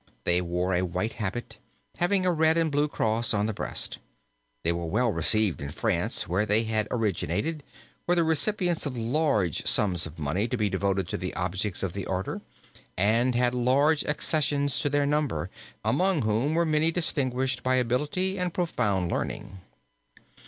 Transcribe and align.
They 0.23 0.41
wore 0.41 0.73
a 0.73 0.81
white 0.81 1.13
habit, 1.21 1.59
having 1.97 2.25
a 2.25 2.31
red 2.31 2.57
and 2.57 2.71
blue 2.71 2.87
cross 2.87 3.35
on 3.35 3.45
the 3.45 3.53
breast. 3.53 3.99
They 4.63 4.71
were 4.71 4.87
well 4.87 5.11
received 5.11 5.61
in 5.61 5.69
France, 5.69 6.27
where 6.27 6.43
they 6.43 6.63
had 6.63 6.87
originated, 6.89 7.61
were 8.07 8.15
the 8.15 8.23
recipients 8.23 8.87
of 8.87 8.97
large 8.97 9.63
sums 9.67 10.07
of 10.07 10.17
money 10.17 10.47
to 10.47 10.57
be 10.57 10.71
devoted 10.71 11.07
to 11.09 11.17
the 11.17 11.35
objects 11.35 11.83
of 11.83 11.93
the 11.93 12.07
order, 12.07 12.41
and 12.97 13.35
had 13.35 13.53
large 13.53 14.03
accessions 14.05 14.79
to 14.79 14.89
their 14.89 15.05
number, 15.05 15.51
among 15.85 16.23
whom 16.23 16.55
were 16.55 16.65
many 16.65 16.89
distinguished 16.91 17.61
by 17.61 17.75
ability 17.75 18.39
and 18.39 18.55
profound 18.55 19.11
learning. 19.11 19.59